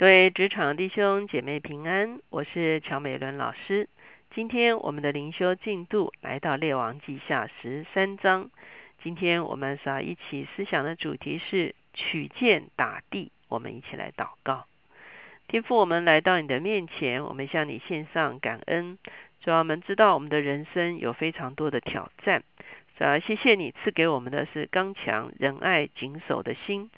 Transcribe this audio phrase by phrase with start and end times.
[0.00, 3.86] 各位职场弟兄姐妹平安，我是乔美伦老师。
[4.34, 8.50] 今天我们的灵修进度来到列王记下十三章。
[9.02, 13.30] 今天我们所要一起思想的主题是取剑打地。
[13.50, 14.64] 我们一起来祷告，
[15.48, 18.96] 天父，我们来到你的面前，我们向你献上感恩。
[19.42, 22.42] 主要我们知道我们的人生有非常多的挑战，
[22.96, 26.88] 主要谢谢你赐给我们的是刚强、仁爱、谨守的心。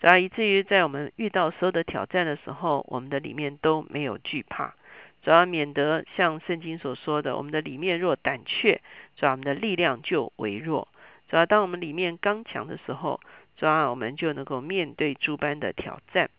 [0.00, 4.74] 主要以至于在我们遇到所有的挑战的时候，我们的里面都没有惧怕。
[5.22, 8.80] 主要免得像圣经所说的，我们的里面若胆怯，
[9.16, 10.88] 主要我们的力量就微弱。
[11.28, 13.20] 主要当我们里面刚强的时候，
[13.58, 16.30] 主要我们就能够面对诸般的挑战。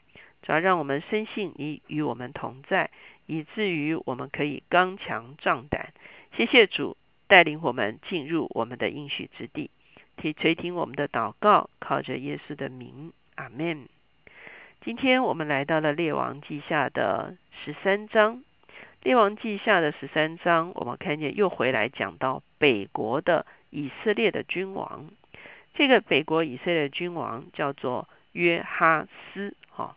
[0.41, 2.89] 主要让我们深信你与我们同在，
[3.27, 5.93] 以至于我们可以刚强壮胆。
[6.35, 9.69] 谢谢主带领我们进入我们的应许之地，
[10.17, 13.13] 替垂听我们的祷告，靠着耶稣的名。
[13.41, 13.89] 阿门。
[14.81, 18.43] 今天我们来到了列王记下的十三章。
[19.01, 25.09] 列王记下的十三章，我们看见又回来讲到北国的以色列的君王。
[25.73, 29.55] 这个北国以色列君王叫做约哈斯。
[29.71, 29.95] 哈，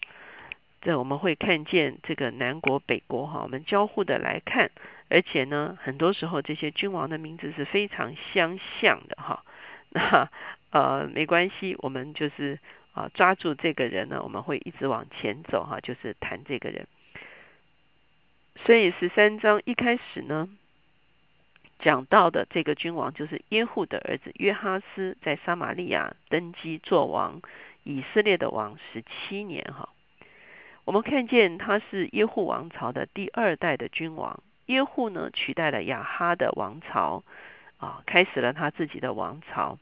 [0.80, 4.70] 这我们会看见这个南国北国哈，我们交互的来看。
[5.10, 9.44] 而且呢，很多时候这些君王的名字是非常相像的哈。
[9.90, 10.30] 那
[10.70, 12.58] 呃，没关系，我们就是。
[12.94, 16.86] 啊，抓住这个人呢，我们会一直往前走哈，就是谈这个人。
[18.64, 20.48] 所以十三章一开始呢，
[21.80, 27.42] 讲到的这个君王就是耶户的儿子约哈斯，在撒玛利亚登基做王，
[27.82, 29.88] 以色列的王十七年哈。
[30.84, 37.24] 我们看见他是耶户王朝的第二代的君王，耶户呢取代了亚哈的王朝，
[37.78, 39.80] 啊，开始了他自己的王朝。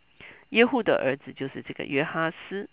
[0.48, 2.70] 耶户的儿子就是这个约哈斯。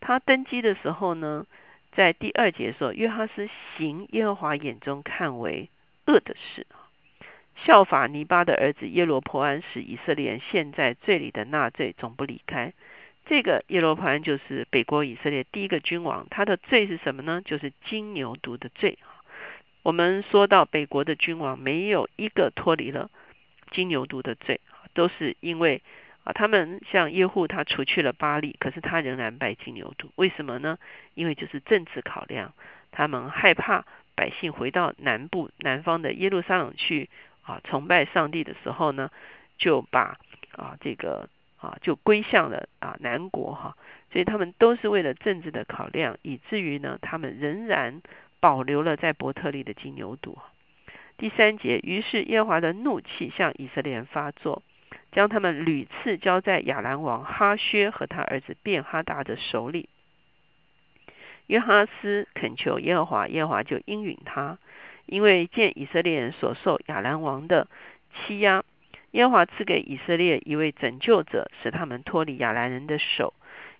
[0.00, 1.44] 他登基的时候呢，
[1.92, 5.68] 在第二节说，约哈斯行耶和华眼中看为
[6.06, 6.86] 恶的事啊，
[7.64, 12.72] 效法尼巴的儿子耶罗坡安，使以色列人陷在罪里的纳罪总不离开。
[13.26, 17.42] 这个耶罗坡安就是北国以色列第一个君王，他的罪是什么呢？
[17.44, 18.98] 就是金牛犊的罪。
[19.82, 23.10] 我们说到北国的君王，没有一个脱离了
[23.72, 24.60] 金牛犊的罪，
[24.94, 25.82] 都是因为。
[26.32, 30.08] 他们像耶户，他除去了巴利，可是他仍然拜金牛犊。
[30.16, 30.78] 为什么呢？
[31.14, 32.52] 因为就是政治考量，
[32.90, 33.84] 他们害怕
[34.14, 37.08] 百姓回到南部南方的耶路撒冷去
[37.42, 39.10] 啊崇拜上帝的时候呢，
[39.56, 40.18] 就把
[40.52, 43.76] 啊这个啊就归向了啊南国哈。
[44.12, 48.00] 所以他们都是为了政治的考量，以至于呢，他们仍然
[48.40, 50.36] 保留了在伯特利的金牛犊。
[51.16, 54.62] 第三节，于是耶和华的怒气向以色列人发作。
[55.12, 59.88] 将他们屡次交在亚兰王哈薛和他儿子便哈达的手里。
[61.46, 64.58] 约哈斯恳求耶和华，耶和华就应允他，
[65.06, 67.68] 因为见以色列人所受亚兰王的
[68.12, 68.62] 欺压，
[69.12, 73.32] 耶和华赐给以色列一位拯救者，使他们脱离亚兰人的手。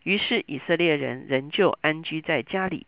[0.02, 2.86] 于是以色列人仍旧安居在家里。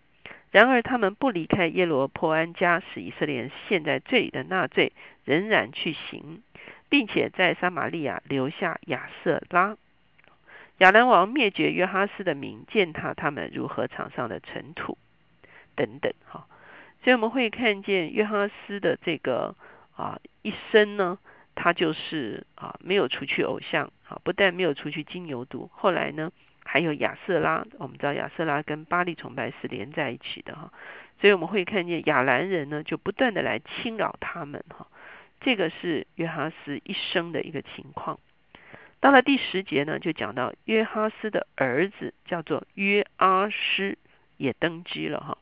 [0.50, 4.92] 然而他们不离开耶罗破安家，使以色列人陷在罪里的纳罪，
[5.24, 6.42] 仍然去行。
[6.90, 9.76] 并且在撒玛利亚留下亚瑟拉，
[10.78, 14.98] 亚兰王灭绝约哈斯的名，践踏他们如何场上的尘土
[15.74, 16.46] 等等哈。
[17.02, 19.54] 所以我们会看见约哈斯的这个
[19.96, 21.18] 啊一生呢，
[21.54, 26.32] 他就是啊没有除去偶像啊，不但没有除去金牛犊，后来呢
[26.64, 30.72] 还有亚瑟拉，我们知道亚瑟拉跟巴利崇拜是连在一起的哈。
[31.20, 34.88] 所以我们会看见亚兰人呢就不断的来侵扰他们哈。
[35.40, 38.18] 这个是约哈斯一生的一个情况。
[39.00, 43.96] 到了第十节呢，就讲到约哈斯的儿子叫做约阿施
[44.36, 45.38] 也登基了哈。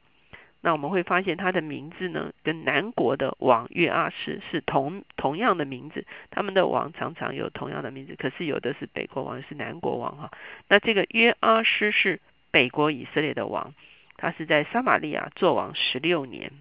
[0.60, 6.04] 那我们会发现他的名字呢，跟南国的王约阿施是同同样的名字。
[6.30, 10.30] 他们的王常常有同样的名字，可是有的是北国王，是南国王哈。
[10.68, 12.20] 那这个约阿施是
[12.50, 13.74] 北国以色列的王，
[14.16, 16.52] 他是在撒玛利亚做王十六年。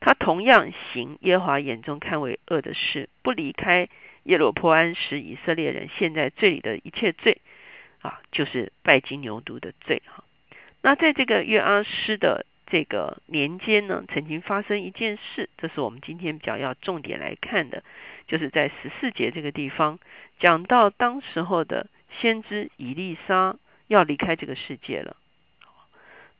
[0.00, 3.88] 他同样行耶华眼中看为恶的事，不离开
[4.22, 7.42] 耶罗坡安使以色列人陷在罪里的一切罪
[8.00, 10.24] 啊，就是拜金牛犊的罪哈。
[10.80, 17.84] 那在这个约阿施的这个年间呢，曾经发生一件事，这是我们今天比较要重点来看的，
[18.26, 19.98] 就是在十四节这个地方
[20.38, 21.88] 讲到当时候的
[22.20, 23.56] 先知以利沙
[23.86, 25.16] 要离开这个世界了。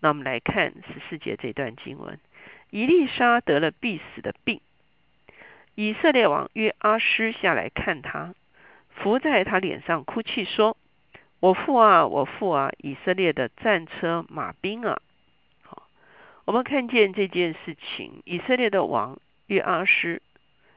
[0.00, 2.18] 那我们来看十四节这段经文。
[2.70, 4.60] 伊丽莎得了必死的病，
[5.74, 8.34] 以色列王约阿施下来看他，
[8.90, 10.76] 伏在他脸上哭泣说
[11.40, 12.70] ：“我父啊，我父啊！
[12.78, 15.00] 以色列的战车马兵啊！”
[15.62, 15.88] 好，
[16.44, 20.22] 我们看见这件事情，以色列的王约阿施，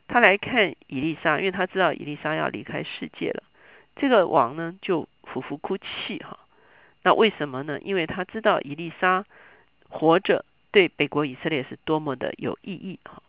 [0.08, 3.44] 他来看以利沙，因为他知道以利沙要离开世界了。
[3.96, 6.40] 这个王呢，就苦苦哭泣哈。
[7.04, 7.80] 那为什么呢？
[7.82, 9.26] 因为他知道以利沙
[9.90, 13.24] 活着对北国以色列是多么的有意义哈。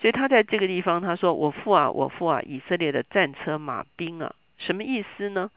[0.00, 5.50] 所以他在这个地方他说：“我父啊，我父啊，以色列的战车马兵啊，什么意思呢？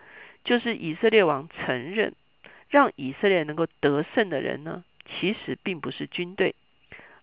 [0.44, 2.14] 就是以色列王承认，
[2.70, 6.56] 让以色列能够得胜的人呢，其实并不是军队，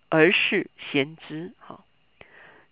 [0.09, 1.81] 而是先知哈。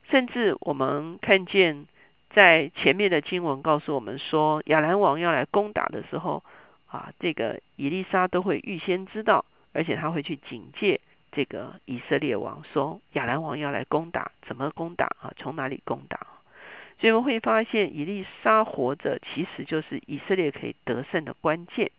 [0.09, 1.85] 甚至我们看见。”
[2.33, 6.45] 在前面的经文告诉我们说，亚兰王要来攻打的时候，
[6.87, 9.43] 啊，这个以利沙都会预先知道，
[9.73, 10.99] 而且他会去警戒
[11.31, 15.33] 这个以色列王，说亚兰王要来攻打，怎么攻打啊？
[15.37, 16.27] 从哪里攻打？
[16.99, 21.91] 所以我们会发现，以利沙活着其实就是以色列可以得胜的关键。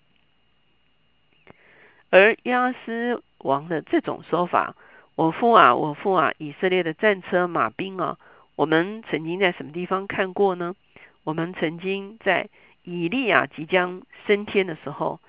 [2.10, 4.76] 而亚斯王的这种说法，
[5.14, 8.18] 我父啊，我父啊，以色列的战车马兵啊。
[8.54, 10.76] 我们曾经在什么地方看过呢？
[11.24, 12.48] 我们曾经在
[12.84, 15.20] 以利亚即将升天的时候，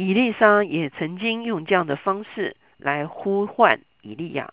[0.00, 4.52] 以利沙也曾经用这样的方式来呼唤以利亚。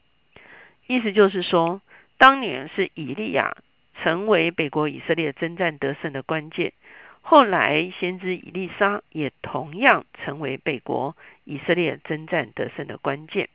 [0.88, 1.81] 意思就是说，
[2.18, 3.56] 当年是以利亚
[4.01, 6.74] 成为北国以色列征战得胜的关键，
[7.21, 13.48] 后来先知以利沙也同样成为北国以色列征战得胜的关键。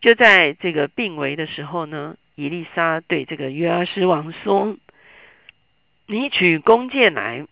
[0.00, 2.16] 就在这个病危的时候呢？
[2.34, 4.78] 以利沙对这个约阿施王说
[6.08, 7.46] ：“你取弓箭来。”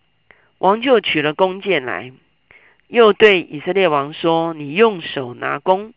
[0.57, 2.11] 王就取了弓箭来，
[2.87, 5.93] 又对以色列王说：“你用手拿弓。”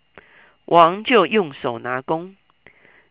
[0.64, 2.36] 王就用手拿弓。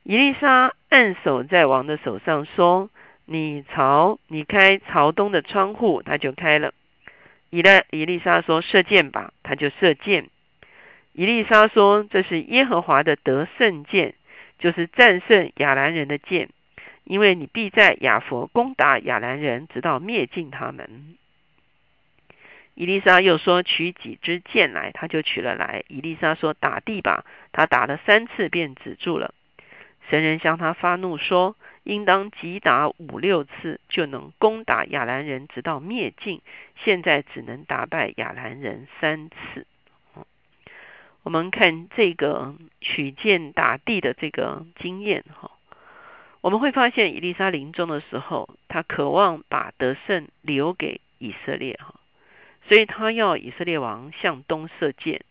[0.04, 2.90] 伊丽莎按手在王的手上说
[3.26, 6.74] ：“你朝你开朝东的窗户，他就开了。”
[7.50, 10.30] 以勒以利沙说：“射箭吧。”他就射箭。
[11.14, 14.16] 伊丽莎说：“这是耶和华的得胜箭。”
[14.60, 16.50] 就是战胜亚兰人的剑，
[17.04, 21.16] 因为你必在亚佛攻打亚兰人，直到灭尽他们。
[22.80, 25.84] 伊丽莎又说：“取几支箭来。”他就取了来。
[25.88, 29.34] 伊丽莎说：“打地吧。”他打了三次，便止住了。
[30.12, 36.44] 神人向他发怒说：“应当击打五六次，就能攻打亚兰人，直到灭尽。
[36.76, 39.66] 现在只能打败亚兰人三次。”
[41.24, 45.50] 我们看这个取剑打地的这个经验哈，
[46.42, 51.96] 我们会发现伊丽莎临终的时候，他渴望把得胜留给以色列哈，
[52.68, 55.22] 所以他要以色列王向东射箭，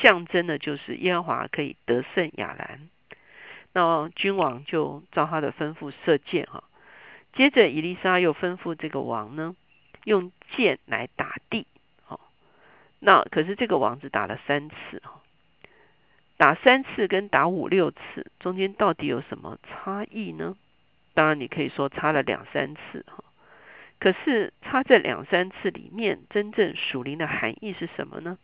[0.00, 2.88] 象征的就是耶和华可以得胜亚兰。
[3.72, 6.64] 那君王就照他的吩咐射箭哈，
[7.34, 9.54] 接着以利沙又吩咐这个王呢，
[10.04, 11.66] 用箭来打地
[12.04, 12.20] 好，
[13.00, 15.22] 那可是这个王只打了三次哈。
[16.38, 20.54] 打三次跟打五六次中间到底有什么差异呢？
[21.14, 23.24] 当然你可以说差了两三次哈，
[23.98, 28.38] 可是差这两三次里面真正属灵的含义是什么呢？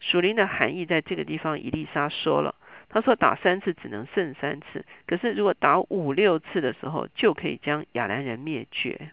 [0.00, 2.54] 属灵的含义在这个地方，伊丽莎说了，
[2.88, 9.10] 他说打三次只能胜三次，可是如果打五六次的时候就可以将亚兰人灭绝。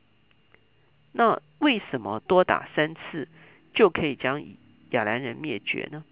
[1.13, 3.27] 那为什么多打三次
[3.73, 4.43] 就可以将
[4.91, 6.03] 亚兰人灭绝呢？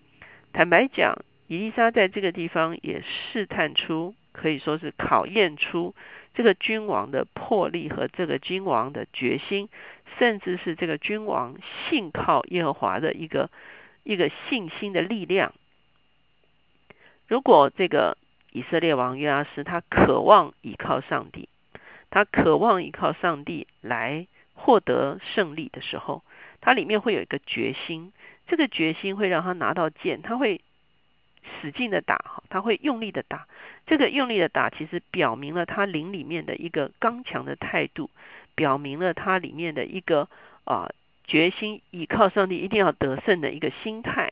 [0.54, 1.16] 坦白讲。
[1.52, 5.96] 伊丽莎在这个地方也试探出，可以说是考验出
[6.40, 9.68] 这个君王的魄力和这个君王的决心，
[10.18, 11.58] 甚至是这个君王
[11.90, 13.50] 信靠耶和华的一个
[14.04, 15.54] 一个信心的力量。
[17.28, 18.18] 如果这个
[18.54, 21.50] 以色列王约阿斯他渴望依靠上帝，
[22.10, 26.24] 他渴望依靠上帝来获得胜利的时候，
[26.62, 28.14] 他里面会有一个决心，
[28.48, 30.62] 这个决心会让他拿到剑，他会。
[31.62, 33.48] 使劲的打哈，他会用力的打。
[33.86, 38.10] 这个用力的打，其实表明了他灵里面的一个刚强的态度，
[38.56, 40.28] 表明了他里面的一个
[40.66, 40.90] 啊
[41.26, 44.32] 决心，依靠上帝一定要得胜的一个心态。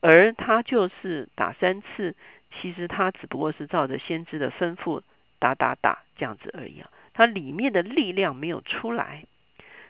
[0.00, 2.14] 而他就是打三次，
[2.60, 5.02] 其实他只不过是照着先知的吩咐
[5.38, 9.24] 打打打这样子而已啊，他里面的力量没有出来。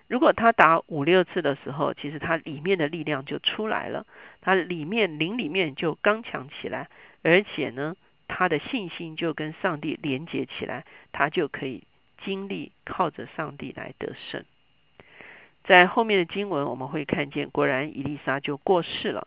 [0.08, 4.06] 如果他打五六次的时候，其实他里面的力量就出来了，
[4.40, 6.88] 他里面灵里面就刚强起来，
[7.22, 7.96] 而且呢，
[8.28, 11.82] 他的信心就跟上帝连接起来，他就可以
[12.24, 14.44] 经历靠着上帝来得胜。
[15.64, 19.26] 在后面的经文我们会看见，果然伊丽莎就过世了，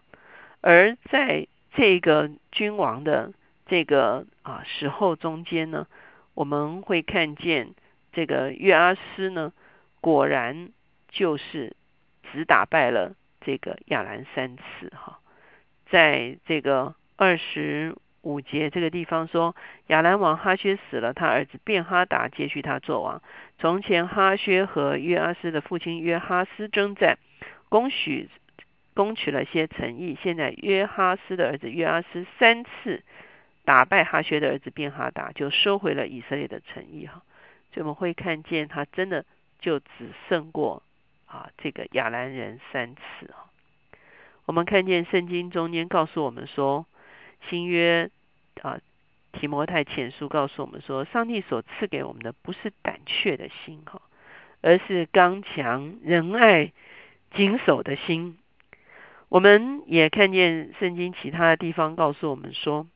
[0.61, 3.33] 而在这个君王的
[3.65, 5.87] 这个啊时候中间呢，
[6.35, 7.75] 我们会看见
[8.13, 9.51] 这个约阿斯呢。
[10.01, 10.69] 果然
[11.09, 11.75] 就是
[12.31, 15.19] 只打败了这个亚兰三次哈，
[15.89, 19.55] 在这个二十五节这个地方说，
[19.87, 23.21] 亚兰王哈薛死了，他儿子便哈达接续他做王。
[23.57, 27.17] 从前哈薛和约阿斯的父亲约哈斯征战，
[27.69, 28.29] 攻取
[28.93, 30.17] 攻取了些城邑。
[30.21, 33.03] 现在约哈斯的儿子约阿斯三次
[33.63, 37.07] 打败哈薛的儿子便哈达，就收回了以色列的城邑。
[37.07, 37.23] 哈，
[37.73, 39.25] 所以我们会看见他真的
[39.59, 40.83] 就只胜过
[41.25, 43.31] 啊这个亚兰人三次。
[43.31, 43.51] 啊，
[44.45, 46.85] 我们看见圣经中间告诉我们说。
[47.47, 48.09] 新约
[48.63, 48.81] 啊，
[49.31, 54.01] 提摩太前书告诉我们说，上帝所赐给我们的不是胆怯的心哈，
[54.61, 56.73] 而是刚强、仁爱、
[57.33, 58.37] 谨守的心。
[59.29, 62.87] 我们也看见圣经其他的地方告诉我们说，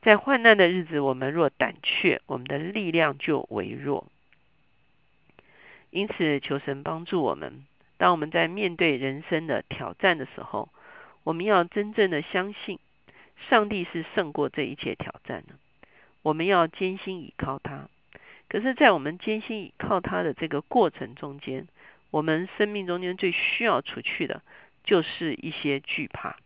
[0.00, 4.06] 在患难的日子，我们若胆怯，我们的力量就微弱。
[5.98, 10.68] 因此，求神帮助我们，当我们在面对人生的挑战的时候，
[11.24, 12.78] 我们要真正的相信。
[13.48, 15.54] 上帝是胜过这一切挑战的，
[16.22, 17.88] 我们要艰辛倚靠他。
[18.48, 21.66] 可是，在我们艰辛倚靠他的这个过程中间，
[22.12, 24.42] 我们生命中间最需要除去的，
[24.84, 26.36] 就是一些惧怕。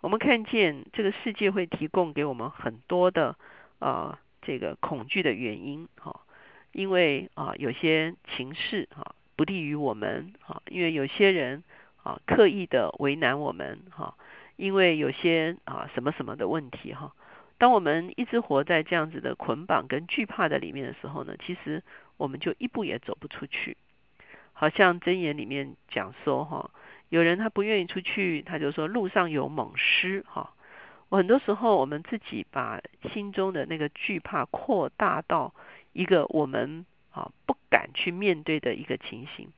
[0.00, 3.36] 我们看见这个世界会提供给我们很多的
[3.80, 6.20] 啊，这个恐惧的原因哈，
[6.78, 11.64] 因为啊，有些情势哈不利于我们哈，因为有些人
[12.04, 14.14] 啊刻意的为难我们哈。
[14.54, 17.12] 因为有些啊什么什么的问题哈，
[17.58, 21.80] 当我们一直活在这样子的捆绑跟惧怕的里面的时候呢，其实
[22.16, 23.76] 我们就一步也走不出去。
[24.52, 26.70] 好像箴言里面讲说哈，
[27.08, 30.52] 有人他不愿意出去，他就说路上有猛狮哈。
[31.08, 32.80] 我很多时候我们自己把
[33.12, 35.54] 心中的那个惧怕扩大到
[35.98, 39.48] 一个我们啊不敢去面对的一个情形。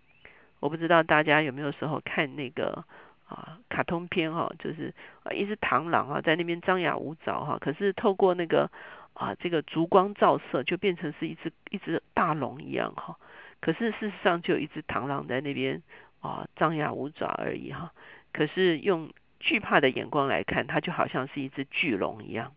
[0.61, 2.85] 我不知道大家有没有时候看那个。
[3.31, 4.93] 啊，卡通片哈，就是
[5.23, 8.69] 啊一只螳螂啊在那边张牙舞爪哈，可是透过那个
[9.15, 13.17] 啊这个烛光照射，就变成是一只一只大龙一样哈。
[13.61, 15.81] 可是事实上就有一只螳螂在那边
[16.19, 17.93] 啊张牙舞爪而已哈。
[18.33, 22.53] 可是用惧怕的眼光来看，它就好像是一只巨龙一样。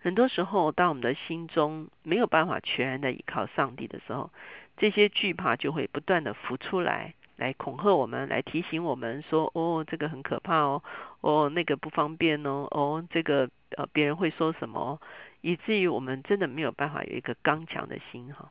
[0.00, 4.30] 很多时候，当我们的心中没有办法全然的依靠上帝的时候，
[4.76, 7.14] 这些惧怕就会不断的浮出来。
[7.36, 10.82] 来恐吓我们，来提醒我们说：“哦，这个很可怕哦，
[11.20, 15.00] 哦，那个不方便哦，哦，这个呃，别人会说什么？”
[15.40, 18.50] 以至于我们真的没有办法有一个刚强的心哈。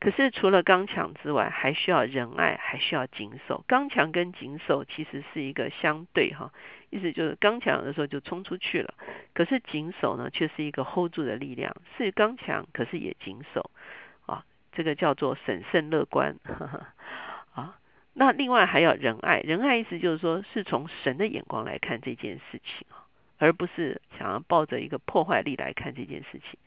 [0.00, 3.64] 可是除了刚强之外，还需要仁爱，还需要谨守。
[3.66, 6.52] 刚强跟谨守其实是一个相对哈，
[6.90, 8.94] 意思就是刚强的时候就冲出去了，
[9.34, 13.70] 可是谨守呢，却是一个 hold 住的力量，是刚强，可是也谨守
[14.26, 14.44] 啊。
[14.72, 16.36] 这个叫做审慎乐观
[17.54, 17.76] 啊。
[18.14, 23.02] 那另外还要仁爱，仁爱意思就是说，是从神的眼光来看这件事情啊，
[23.38, 26.58] 而不是想要抱着一个破坏力来看这件事情。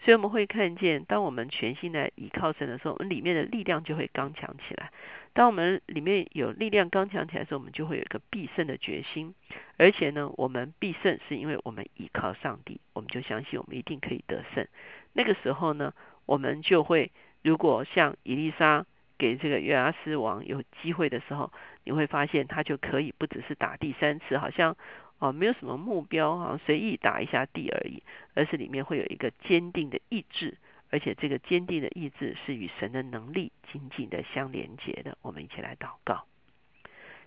[0.00, 4.90] 所以我们会看见，当我们全心的倚靠神的时候，我们里面的力量就会刚强起来。
[5.32, 9.34] 当我们里面有力量刚强起来的时候，我们就会有一个必胜的决心。
[9.76, 14.66] 而且呢，我们必胜是因为我们倚靠上帝，我们就相信我们一定可以得胜。
[15.12, 15.92] 那个时候呢，
[16.26, 17.10] 我们就会
[17.42, 18.86] 如果像伊丽莎。
[19.20, 21.52] 给这个约阿斯王有机会的时候，
[21.82, 24.76] 你会发现他就可以不只是打第三次，好像
[25.18, 28.02] 哦没有什么目标啊，随意打一下地而已，
[28.34, 30.56] 而是里面会有一个坚定的意志，
[30.90, 35.18] 而且这个坚定的意志是与神的能力紧紧的相连接的。
[35.22, 36.24] 我们一起来祷告，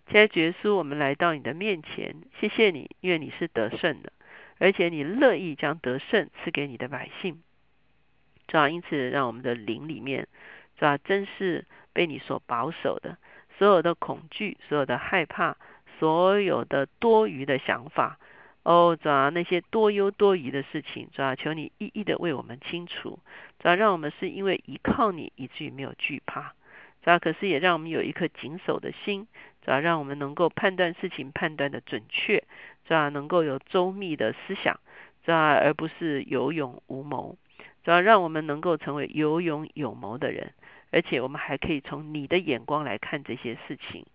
[0.09, 4.11] 现在耶稣，我们来到你的面前，谢谢你，因为你是得胜的，
[4.59, 7.41] 而且你乐意将得胜赐给你的百姓，
[8.47, 10.27] 这样因此让我们的灵里面。
[10.79, 10.97] 是吧？
[10.97, 13.19] 真是被你所保守的，
[13.59, 15.55] 所有的恐惧，所有的害怕，
[16.01, 18.17] 所有的多余的想法，
[18.63, 23.19] 哦，主要那些多忧多疑的事情，主要求你一一的为我们清除，
[23.59, 26.55] 主要让我们是因为依靠你，以至于没有惧怕，
[27.03, 29.27] 主要可是也让我们有一颗谨守的心，
[29.63, 32.43] 主要让我们能够判断事情判断的准确，
[32.87, 34.79] 主要能够有周密的思想，
[35.23, 37.37] 主要而不是有勇无谋，
[37.83, 40.51] 主要让我们能够成为有勇有谋的人。
[40.93, 44.05] 而且我们还可以从你的眼光来看这些事情，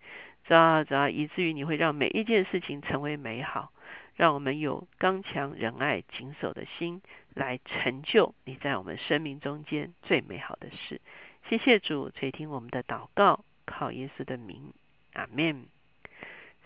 [0.47, 3.71] 知道知道，以至于你会让每一件事情成为美好，
[4.15, 7.01] 让我们有刚强仁爱谨守的心
[7.33, 11.01] 来成就你在我们生命中间最美好的事。
[11.49, 14.73] 谢谢主垂听我们的祷告，靠耶稣的名，
[15.13, 15.65] 阿门。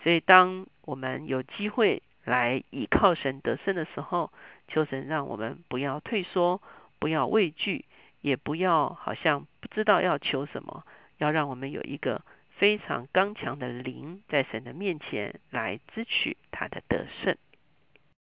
[0.04, 4.32] 所以当我们有机会来倚靠神得胜的时候，
[4.68, 6.62] 求神让我们不要退缩，
[7.00, 7.86] 不要畏惧。
[8.22, 10.86] 也不要好像不知道要求什么，
[11.18, 12.22] 要让我们有一个
[12.62, 17.36] 非常刚强的灵，在神的面前来支取他的得胜。